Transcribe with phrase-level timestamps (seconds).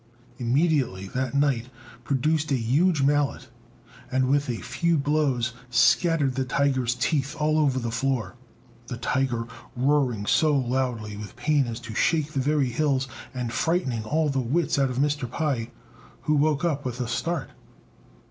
[0.39, 1.67] Immediately that knight
[2.03, 3.49] produced a huge mallet,
[4.11, 8.33] and, with a few blows, scattered the tiger's teeth all over the floor,
[8.87, 9.45] the tiger
[9.75, 14.39] roaring so loudly with pain as to shake the very hills, and frightening all the
[14.39, 15.29] wits out of Mr.
[15.29, 15.69] Pai
[16.23, 17.51] who woke up with a start.